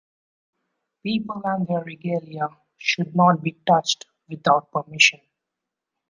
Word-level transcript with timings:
People 1.03 1.43
and 1.45 1.67
their 1.67 1.83
regalia 1.83 2.47
should 2.79 3.15
not 3.15 3.43
be 3.43 3.51
touched 3.67 4.07
without 4.27 4.71
permission. 4.71 5.19